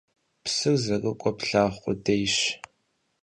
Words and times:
Psır 0.43 0.75
zerık'uer 0.83 1.35
plhağu 1.37 1.71
khudêyş. 1.81 2.35